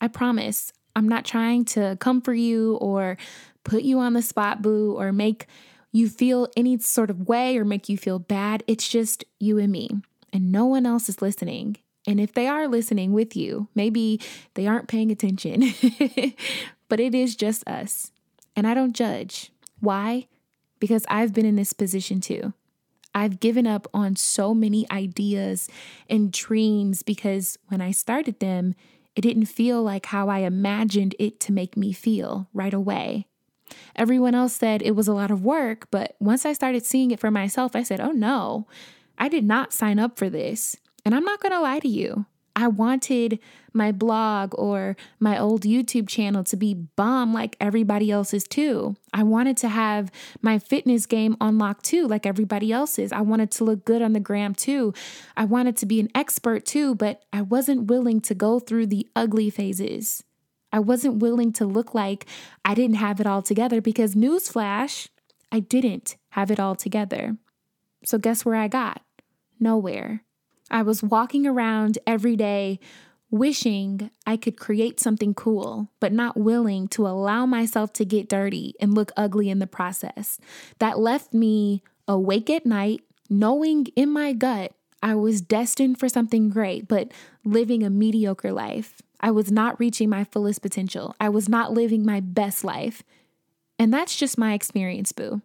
I 0.00 0.08
promise, 0.08 0.72
I'm 0.94 1.08
not 1.08 1.24
trying 1.24 1.64
to 1.66 1.96
come 2.00 2.20
for 2.20 2.34
you 2.34 2.76
or 2.76 3.16
put 3.64 3.82
you 3.82 4.00
on 4.00 4.12
the 4.12 4.22
spot, 4.22 4.60
boo, 4.60 4.94
or 4.98 5.12
make 5.12 5.46
you 5.92 6.08
feel 6.08 6.48
any 6.56 6.78
sort 6.78 7.10
of 7.10 7.28
way 7.28 7.56
or 7.56 7.64
make 7.64 7.88
you 7.88 7.98
feel 7.98 8.18
bad. 8.18 8.64
It's 8.66 8.88
just 8.88 9.24
you 9.38 9.58
and 9.58 9.70
me, 9.70 9.90
and 10.32 10.50
no 10.50 10.66
one 10.66 10.86
else 10.86 11.08
is 11.08 11.22
listening. 11.22 11.76
And 12.06 12.18
if 12.18 12.32
they 12.32 12.48
are 12.48 12.66
listening 12.66 13.12
with 13.12 13.36
you, 13.36 13.68
maybe 13.74 14.20
they 14.54 14.66
aren't 14.66 14.88
paying 14.88 15.12
attention, 15.12 15.62
but 16.88 16.98
it 16.98 17.14
is 17.14 17.36
just 17.36 17.68
us. 17.68 18.10
And 18.56 18.66
I 18.66 18.74
don't 18.74 18.94
judge. 18.94 19.52
Why? 19.78 20.26
Because 20.80 21.04
I've 21.08 21.32
been 21.32 21.46
in 21.46 21.56
this 21.56 21.72
position 21.72 22.20
too. 22.20 22.54
I've 23.14 23.40
given 23.40 23.66
up 23.66 23.86
on 23.92 24.16
so 24.16 24.54
many 24.54 24.90
ideas 24.90 25.68
and 26.08 26.32
dreams 26.32 27.02
because 27.02 27.58
when 27.68 27.80
I 27.80 27.90
started 27.90 28.40
them, 28.40 28.74
it 29.14 29.20
didn't 29.20 29.46
feel 29.46 29.82
like 29.82 30.06
how 30.06 30.28
I 30.28 30.38
imagined 30.38 31.14
it 31.18 31.38
to 31.40 31.52
make 31.52 31.76
me 31.76 31.92
feel 31.92 32.48
right 32.54 32.72
away. 32.72 33.26
Everyone 33.96 34.34
else 34.34 34.54
said 34.54 34.82
it 34.82 34.96
was 34.96 35.08
a 35.08 35.14
lot 35.14 35.30
of 35.30 35.44
work, 35.44 35.88
but 35.90 36.16
once 36.20 36.44
I 36.44 36.52
started 36.52 36.84
seeing 36.84 37.10
it 37.10 37.20
for 37.20 37.30
myself, 37.30 37.74
I 37.74 37.82
said, 37.82 38.00
oh 38.00 38.12
no, 38.12 38.66
I 39.18 39.28
did 39.28 39.44
not 39.44 39.72
sign 39.72 39.98
up 39.98 40.18
for 40.18 40.30
this. 40.30 40.76
And 41.04 41.14
I'm 41.14 41.24
not 41.24 41.40
going 41.40 41.52
to 41.52 41.60
lie 41.60 41.80
to 41.80 41.88
you. 41.88 42.26
I 42.54 42.68
wanted 42.68 43.38
my 43.72 43.92
blog 43.92 44.54
or 44.58 44.96
my 45.18 45.38
old 45.38 45.62
YouTube 45.62 46.06
channel 46.06 46.44
to 46.44 46.56
be 46.56 46.74
bomb 46.74 47.32
like 47.32 47.56
everybody 47.58 48.10
else's 48.10 48.44
too. 48.44 48.96
I 49.12 49.22
wanted 49.22 49.56
to 49.58 49.68
have 49.68 50.12
my 50.42 50.58
fitness 50.58 51.06
game 51.06 51.36
on 51.40 51.58
lock 51.58 51.82
too, 51.82 52.06
like 52.06 52.26
everybody 52.26 52.70
else's. 52.70 53.12
I 53.12 53.22
wanted 53.22 53.50
to 53.52 53.64
look 53.64 53.84
good 53.84 54.02
on 54.02 54.12
the 54.12 54.20
gram 54.20 54.54
too. 54.54 54.92
I 55.36 55.44
wanted 55.44 55.76
to 55.78 55.86
be 55.86 56.00
an 56.00 56.10
expert 56.14 56.66
too, 56.66 56.94
but 56.94 57.24
I 57.32 57.40
wasn't 57.40 57.86
willing 57.86 58.20
to 58.22 58.34
go 58.34 58.58
through 58.58 58.88
the 58.88 59.08
ugly 59.16 59.48
phases. 59.48 60.22
I 60.72 60.80
wasn't 60.80 61.20
willing 61.20 61.52
to 61.54 61.66
look 61.66 61.94
like 61.94 62.26
I 62.64 62.74
didn't 62.74 62.96
have 62.96 63.20
it 63.20 63.26
all 63.26 63.42
together 63.42 63.80
because, 63.80 64.14
newsflash, 64.14 65.08
I 65.50 65.60
didn't 65.60 66.16
have 66.30 66.50
it 66.50 66.58
all 66.58 66.74
together. 66.74 67.36
So, 68.04 68.18
guess 68.18 68.44
where 68.44 68.56
I 68.56 68.68
got? 68.68 69.02
Nowhere. 69.60 70.22
I 70.70 70.82
was 70.82 71.02
walking 71.02 71.46
around 71.46 71.98
every 72.06 72.36
day 72.36 72.80
wishing 73.30 74.10
I 74.26 74.36
could 74.36 74.58
create 74.58 75.00
something 75.00 75.34
cool, 75.34 75.90
but 76.00 76.12
not 76.12 76.36
willing 76.36 76.86
to 76.88 77.06
allow 77.06 77.46
myself 77.46 77.92
to 77.94 78.04
get 78.04 78.28
dirty 78.28 78.74
and 78.80 78.94
look 78.94 79.10
ugly 79.16 79.48
in 79.48 79.58
the 79.58 79.66
process. 79.66 80.38
That 80.78 80.98
left 80.98 81.32
me 81.32 81.82
awake 82.06 82.50
at 82.50 82.66
night, 82.66 83.00
knowing 83.30 83.86
in 83.96 84.10
my 84.10 84.34
gut 84.34 84.72
I 85.02 85.14
was 85.14 85.40
destined 85.40 85.98
for 85.98 86.08
something 86.08 86.50
great, 86.50 86.86
but 86.86 87.10
living 87.44 87.82
a 87.82 87.90
mediocre 87.90 88.52
life. 88.52 89.00
I 89.22 89.30
was 89.30 89.52
not 89.52 89.78
reaching 89.78 90.10
my 90.10 90.24
fullest 90.24 90.62
potential. 90.62 91.14
I 91.20 91.28
was 91.28 91.48
not 91.48 91.72
living 91.72 92.04
my 92.04 92.20
best 92.20 92.64
life. 92.64 93.02
And 93.78 93.92
that's 93.92 94.16
just 94.16 94.36
my 94.36 94.54
experience, 94.54 95.12
boo. 95.12 95.42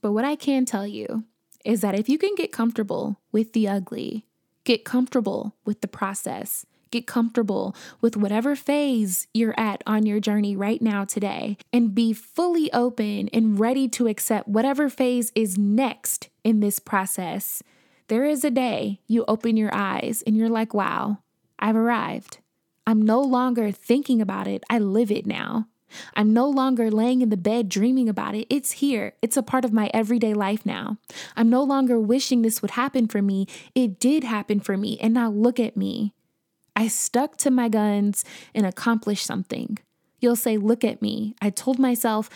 But 0.00 0.12
what 0.12 0.24
I 0.24 0.36
can 0.36 0.64
tell 0.64 0.86
you 0.86 1.24
is 1.64 1.80
that 1.80 1.98
if 1.98 2.08
you 2.08 2.18
can 2.18 2.34
get 2.34 2.52
comfortable 2.52 3.20
with 3.32 3.52
the 3.52 3.68
ugly, 3.68 4.26
get 4.64 4.84
comfortable 4.84 5.54
with 5.64 5.80
the 5.80 5.88
process, 5.88 6.66
get 6.90 7.06
comfortable 7.06 7.74
with 8.00 8.16
whatever 8.16 8.54
phase 8.54 9.26
you're 9.32 9.58
at 9.58 9.82
on 9.86 10.06
your 10.06 10.20
journey 10.20 10.54
right 10.54 10.82
now 10.82 11.04
today, 11.04 11.56
and 11.72 11.94
be 11.94 12.12
fully 12.12 12.72
open 12.72 13.28
and 13.32 13.58
ready 13.58 13.88
to 13.88 14.06
accept 14.06 14.46
whatever 14.46 14.88
phase 14.88 15.32
is 15.34 15.56
next 15.56 16.28
in 16.44 16.60
this 16.60 16.78
process, 16.78 17.62
there 18.08 18.24
is 18.24 18.44
a 18.44 18.50
day 18.50 19.00
you 19.06 19.24
open 19.26 19.56
your 19.56 19.74
eyes 19.74 20.22
and 20.26 20.36
you're 20.36 20.50
like, 20.50 20.74
wow, 20.74 21.18
I've 21.58 21.76
arrived. 21.76 22.38
I'm 22.86 23.00
no 23.00 23.20
longer 23.20 23.70
thinking 23.72 24.20
about 24.20 24.46
it, 24.46 24.64
I 24.68 24.78
live 24.78 25.10
it 25.10 25.26
now. 25.26 25.68
I'm 26.14 26.32
no 26.32 26.48
longer 26.48 26.90
laying 26.90 27.22
in 27.22 27.28
the 27.28 27.36
bed 27.36 27.68
dreaming 27.68 28.08
about 28.08 28.34
it. 28.34 28.46
It's 28.50 28.72
here. 28.72 29.14
It's 29.22 29.36
a 29.36 29.42
part 29.42 29.64
of 29.64 29.72
my 29.72 29.90
everyday 29.94 30.34
life 30.34 30.66
now. 30.66 30.98
I'm 31.36 31.48
no 31.48 31.62
longer 31.62 32.00
wishing 32.00 32.42
this 32.42 32.62
would 32.62 32.72
happen 32.72 33.06
for 33.06 33.22
me. 33.22 33.46
It 33.74 34.00
did 34.00 34.24
happen 34.24 34.60
for 34.60 34.76
me. 34.76 34.98
And 35.00 35.14
now 35.14 35.30
look 35.30 35.60
at 35.60 35.76
me. 35.76 36.12
I 36.76 36.88
stuck 36.88 37.36
to 37.38 37.50
my 37.50 37.68
guns 37.68 38.24
and 38.54 38.66
accomplished 38.66 39.24
something. 39.24 39.78
You'll 40.20 40.36
say, 40.36 40.56
Look 40.56 40.84
at 40.84 41.02
me. 41.02 41.34
I 41.40 41.50
told 41.50 41.78
myself 41.78 42.28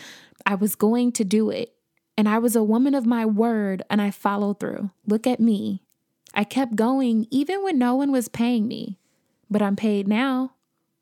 I 0.45 0.55
was 0.55 0.75
going 0.75 1.11
to 1.13 1.25
do 1.25 1.49
it. 1.49 1.73
And 2.17 2.27
I 2.27 2.37
was 2.37 2.55
a 2.55 2.63
woman 2.63 2.95
of 2.95 3.05
my 3.05 3.25
word 3.25 3.81
and 3.89 4.01
I 4.01 4.11
followed 4.11 4.59
through. 4.59 4.91
Look 5.05 5.25
at 5.25 5.39
me. 5.39 5.83
I 6.33 6.43
kept 6.43 6.75
going 6.75 7.27
even 7.31 7.63
when 7.63 7.77
no 7.77 7.95
one 7.95 8.11
was 8.11 8.27
paying 8.27 8.67
me 8.67 8.98
but 9.49 9.61
I'm 9.61 9.75
paid 9.75 10.07
now. 10.07 10.53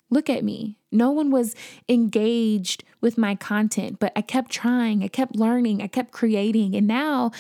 Look 0.10 0.30
at 0.30 0.44
me. 0.44 0.78
No 0.92 1.12
one 1.12 1.32
was 1.32 1.56
engaged 1.90 2.84
with 3.02 3.18
my 3.18 3.36
content, 3.36 4.00
but 4.00 4.14
I 4.16 4.22
kept 4.22 4.52
trying, 4.52 5.04
I 5.04 5.10
kept 5.10 5.36
learning, 5.36 5.82
I 5.82 5.88
kept 5.88 6.12
creating, 6.12 6.76
and 6.76 6.88
now 6.88 7.32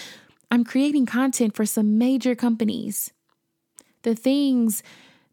I'm 0.52 0.64
creating 0.64 1.06
content 1.06 1.56
for 1.56 1.66
some 1.66 1.98
major 1.98 2.36
companies. 2.36 3.12
The 4.04 4.16
things 4.16 4.84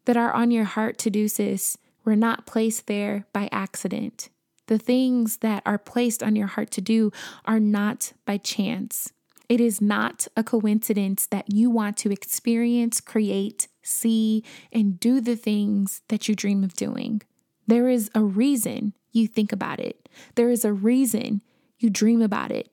that 0.05 0.17
are 0.17 0.31
on 0.31 0.51
your 0.51 0.63
heart 0.63 0.97
to 0.99 1.09
do, 1.09 1.27
sis, 1.27 1.77
were 2.05 2.15
not 2.15 2.45
placed 2.45 2.87
there 2.87 3.25
by 3.33 3.49
accident. 3.51 4.29
The 4.67 4.77
things 4.77 5.37
that 5.37 5.61
are 5.65 5.77
placed 5.77 6.23
on 6.23 6.35
your 6.35 6.47
heart 6.47 6.71
to 6.71 6.81
do 6.81 7.11
are 7.45 7.59
not 7.59 8.13
by 8.25 8.37
chance. 8.37 9.11
It 9.47 9.61
is 9.61 9.79
not 9.81 10.27
a 10.35 10.43
coincidence 10.43 11.27
that 11.27 11.53
you 11.53 11.69
want 11.69 11.97
to 11.97 12.11
experience, 12.11 12.99
create, 12.99 13.67
see, 13.85 14.43
and 14.71 14.99
do 14.99 15.21
the 15.21 15.35
things 15.35 16.01
that 16.09 16.27
you 16.27 16.35
dream 16.35 16.63
of 16.63 16.73
doing. 16.73 17.21
There 17.67 17.87
is 17.87 18.09
a 18.13 18.23
reason 18.23 18.93
you 19.11 19.27
think 19.27 19.51
about 19.51 19.79
it, 19.79 20.09
there 20.35 20.49
is 20.49 20.65
a 20.65 20.73
reason 20.73 21.41
you 21.79 21.89
dream 21.89 22.21
about 22.21 22.51
it, 22.51 22.69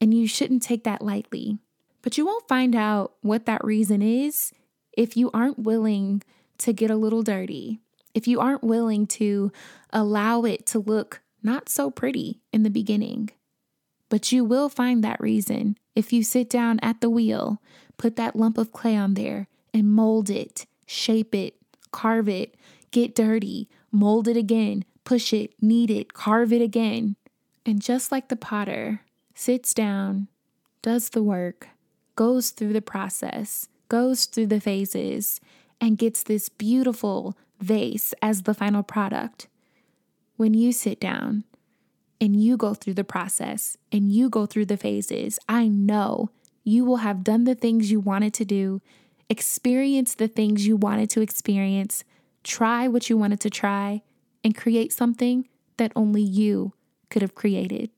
and 0.00 0.12
you 0.12 0.26
shouldn't 0.26 0.62
take 0.62 0.84
that 0.84 1.02
lightly. 1.02 1.58
But 2.02 2.18
you 2.18 2.26
won't 2.26 2.48
find 2.48 2.74
out 2.74 3.14
what 3.22 3.46
that 3.46 3.64
reason 3.64 4.02
is 4.02 4.52
if 4.96 5.16
you 5.16 5.30
aren't 5.32 5.60
willing 5.60 6.22
to 6.58 6.72
get 6.72 6.90
a 6.90 6.96
little 6.96 7.22
dirty, 7.22 7.80
if 8.14 8.28
you 8.28 8.40
aren't 8.40 8.62
willing 8.62 9.06
to 9.06 9.50
allow 9.90 10.42
it 10.42 10.66
to 10.66 10.78
look 10.78 11.22
not 11.42 11.68
so 11.68 11.90
pretty 11.90 12.40
in 12.52 12.62
the 12.62 12.70
beginning. 12.70 13.30
But 14.08 14.32
you 14.32 14.44
will 14.44 14.68
find 14.68 15.02
that 15.02 15.20
reason 15.20 15.76
if 15.94 16.12
you 16.12 16.22
sit 16.22 16.48
down 16.48 16.78
at 16.82 17.00
the 17.00 17.10
wheel, 17.10 17.60
put 17.96 18.16
that 18.16 18.36
lump 18.36 18.58
of 18.58 18.72
clay 18.72 18.96
on 18.96 19.14
there, 19.14 19.48
and 19.74 19.92
mold 19.92 20.30
it, 20.30 20.64
shape 20.86 21.34
it, 21.34 21.56
carve 21.90 22.28
it, 22.28 22.54
get 22.92 23.14
dirty, 23.14 23.68
mold 23.90 24.28
it 24.28 24.36
again, 24.36 24.84
push 25.04 25.32
it, 25.32 25.52
knead 25.60 25.90
it, 25.90 26.14
carve 26.14 26.52
it 26.52 26.62
again. 26.62 27.16
And 27.66 27.82
just 27.82 28.12
like 28.12 28.28
the 28.28 28.36
potter 28.36 29.00
sits 29.34 29.74
down, 29.74 30.28
does 30.80 31.10
the 31.10 31.22
work, 31.22 31.68
goes 32.14 32.50
through 32.50 32.72
the 32.72 32.82
process, 32.82 33.68
goes 33.88 34.26
through 34.26 34.46
the 34.46 34.60
phases, 34.60 35.40
and 35.80 35.98
gets 35.98 36.22
this 36.22 36.48
beautiful 36.48 37.36
vase 37.60 38.14
as 38.22 38.42
the 38.42 38.54
final 38.54 38.82
product. 38.82 39.48
When 40.36 40.54
you 40.54 40.72
sit 40.72 41.00
down 41.00 41.44
and 42.20 42.40
you 42.40 42.56
go 42.56 42.74
through 42.74 42.94
the 42.94 43.04
process 43.04 43.76
and 43.90 44.12
you 44.12 44.28
go 44.28 44.46
through 44.46 44.66
the 44.66 44.76
phases, 44.76 45.38
I 45.48 45.68
know 45.68 46.30
you 46.62 46.84
will 46.84 46.98
have 46.98 47.24
done 47.24 47.44
the 47.44 47.54
things 47.54 47.90
you 47.90 48.00
wanted 48.00 48.34
to 48.34 48.44
do, 48.44 48.80
experience 49.34 50.14
the 50.14 50.28
things 50.28 50.64
you 50.64 50.76
wanted 50.76 51.10
to 51.10 51.20
experience, 51.20 52.04
try 52.44 52.86
what 52.86 53.10
you 53.10 53.16
wanted 53.16 53.40
to 53.40 53.50
try, 53.50 54.02
and 54.44 54.56
create 54.56 54.92
something 54.92 55.48
that 55.76 55.90
only 55.96 56.22
you 56.22 56.72
could 57.10 57.20
have 57.20 57.34
created. 57.34 57.90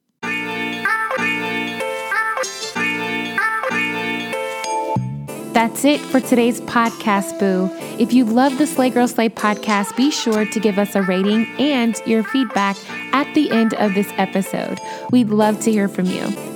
That's 5.53 5.85
it 5.85 6.01
for 6.01 6.21
today's 6.21 6.63
podcast, 6.63 7.39
Boo. 7.39 7.71
If 7.99 8.15
you 8.15 8.25
love 8.25 8.57
the 8.57 8.67
Slay 8.67 8.89
Girl 8.89 9.07
Slay 9.07 9.29
podcast, 9.29 9.95
be 9.95 10.11
sure 10.11 10.47
to 10.47 10.61
give 10.61 10.79
us 10.79 10.95
a 10.95 11.03
rating 11.03 11.47
and 11.59 12.01
your 12.07 12.23
feedback 12.23 12.77
at 13.13 13.31
the 13.35 13.51
end 13.51 13.75
of 13.75 13.93
this 13.93 14.11
episode. 14.17 14.81
We'd 15.11 15.29
love 15.29 15.61
to 15.61 15.71
hear 15.71 15.89
from 15.89 16.07
you. 16.07 16.56